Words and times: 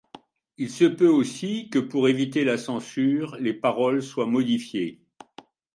Il 0.57 0.71
se 0.71 0.85
peut 0.85 1.11
aussi 1.11 1.69
que, 1.69 1.77
pour 1.77 2.09
éviter 2.09 2.43
la 2.43 2.57
censure, 2.57 3.35
les 3.39 3.53
paroles 3.53 4.01
soient 4.01 4.25
modifiées. 4.25 4.99